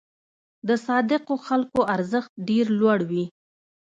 د 0.67 0.69
صادقو 0.85 1.35
خلکو 1.47 1.79
ارزښت 1.95 2.31
ډېر 2.49 2.65
لوړ 2.79 2.99
وي. 3.09 3.25